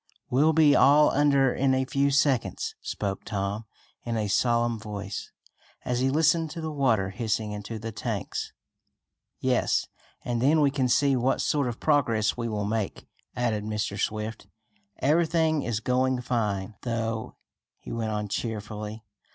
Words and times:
"We'll 0.31 0.51
be 0.53 0.75
all 0.75 1.11
under 1.11 1.53
in 1.53 1.75
a 1.75 1.85
few 1.85 2.09
seconds," 2.09 2.73
spoke 2.81 3.23
Tom 3.23 3.65
in 4.03 4.17
a 4.17 4.27
solemn 4.27 4.79
voice, 4.79 5.31
as 5.85 5.99
he 5.99 6.09
listened 6.09 6.49
to 6.49 6.59
the 6.59 6.71
water 6.71 7.11
hissing 7.11 7.51
into 7.51 7.77
the 7.77 7.91
tanks. 7.91 8.51
"Yes, 9.41 9.85
and 10.25 10.41
then 10.41 10.59
we 10.59 10.71
can 10.71 10.89
see 10.89 11.15
what 11.15 11.39
sort 11.39 11.67
of 11.67 11.79
progress 11.79 12.35
we 12.35 12.49
will 12.49 12.65
make," 12.65 13.05
added 13.35 13.63
Mr. 13.63 13.99
Swift. 13.99 14.47
"Everything 14.97 15.61
is 15.61 15.79
going 15.81 16.19
fine, 16.21 16.73
though," 16.81 17.35
he 17.77 17.91
went 17.91 18.09
on 18.09 18.27
cheerfully. 18.27 19.03